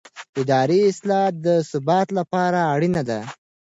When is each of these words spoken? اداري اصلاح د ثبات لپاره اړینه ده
اداري 0.41 0.79
اصلاح 0.91 1.27
د 1.45 1.47
ثبات 1.71 2.07
لپاره 2.17 2.59
اړینه 2.73 3.01
ده 3.09 3.19